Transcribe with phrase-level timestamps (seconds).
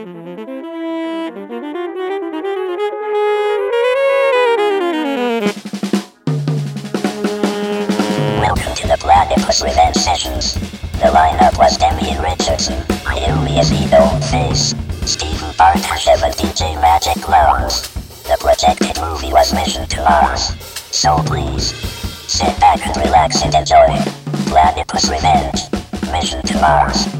[0.00, 0.36] Welcome
[8.72, 10.54] to the Platypus Revenge Sessions.
[10.94, 14.74] The lineup was Demi Richardson, the Old Face,
[15.06, 17.82] Stephen Bartashev and DJ Magic Lounge.
[18.22, 20.54] The projected movie was Mission to Mars.
[20.96, 21.74] So please,
[22.26, 23.88] sit back and relax and enjoy
[24.50, 25.60] Platypus Revenge,
[26.10, 27.19] Mission to Mars.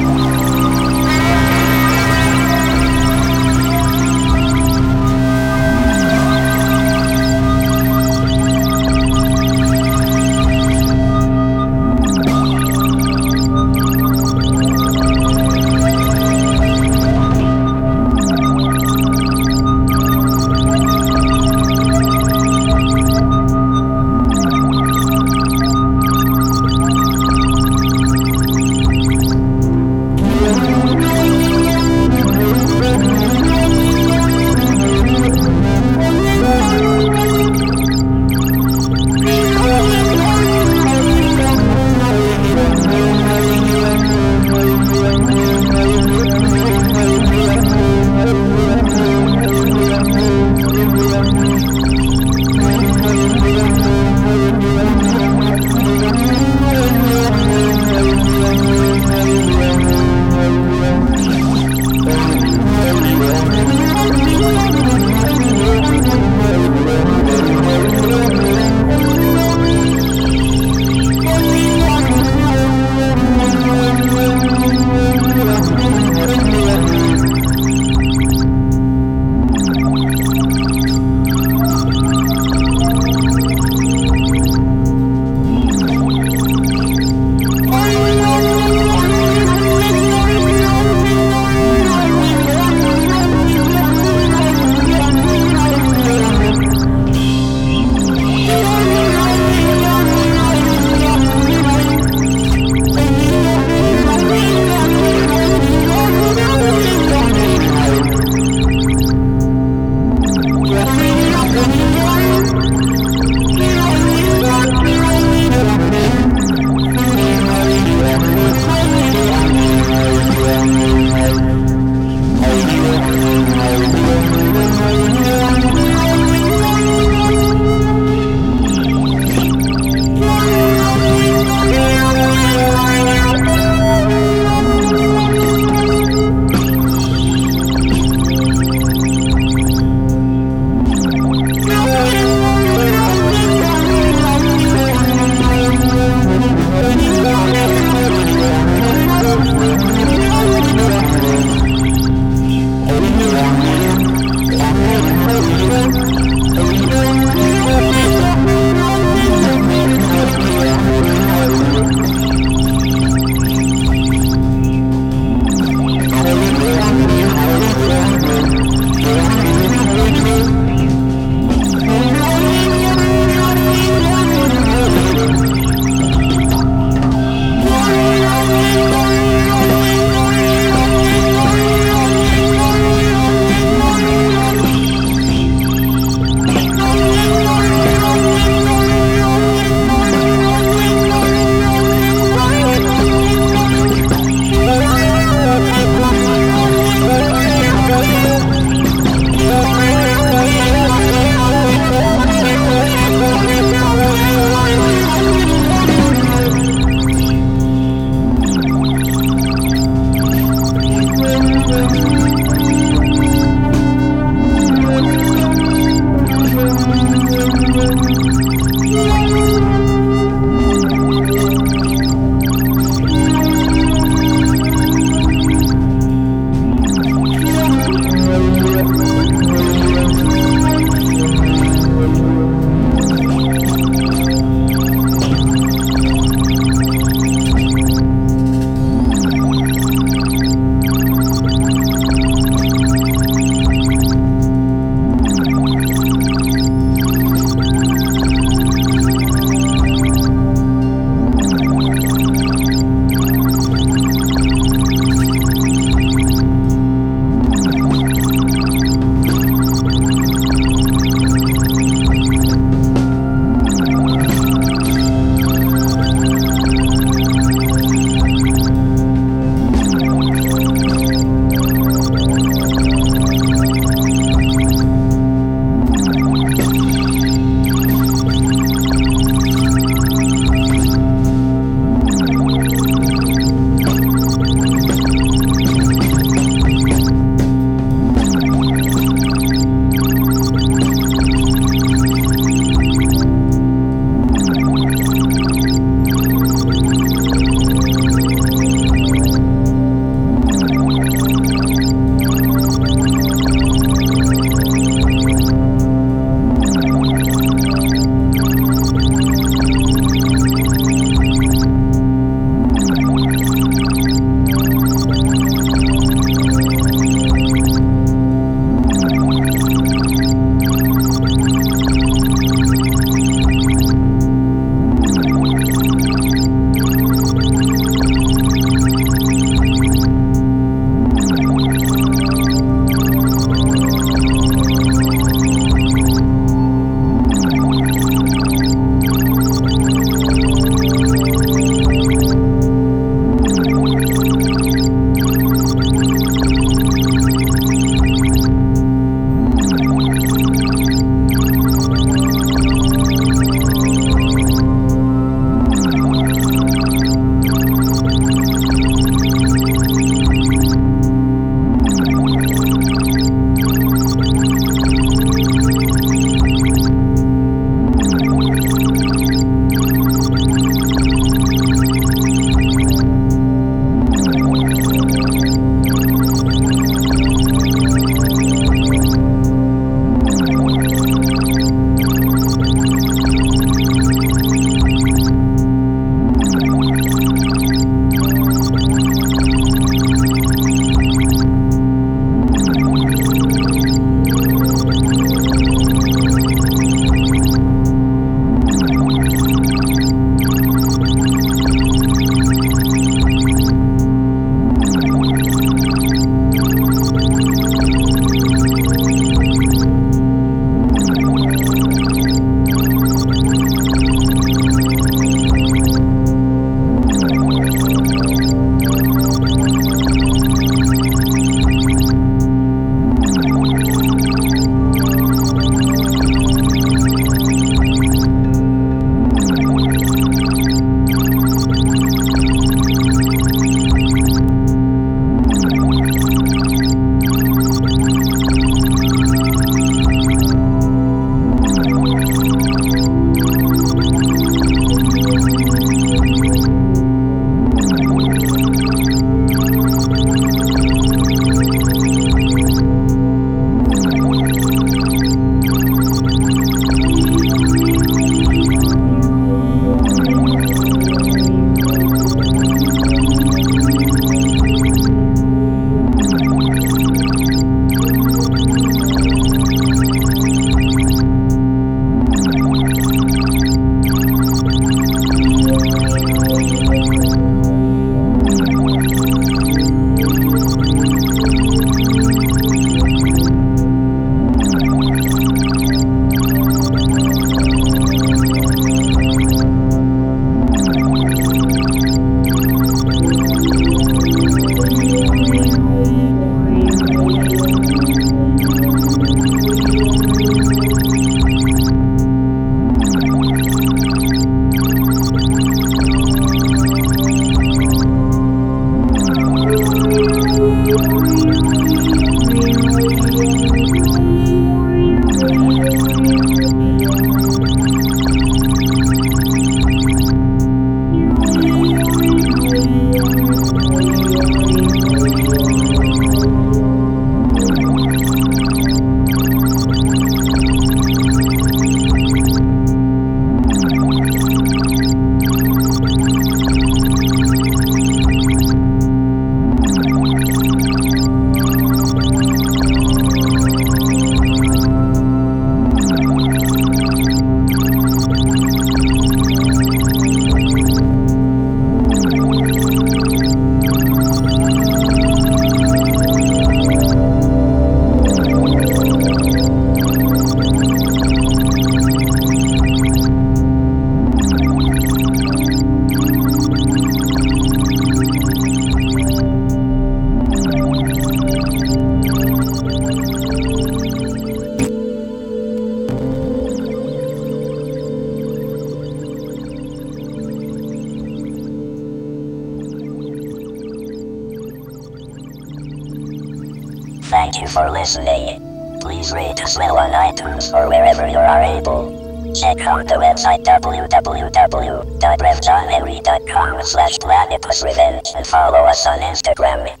[596.83, 600.00] slash platypus revenge and follow us on Instagram.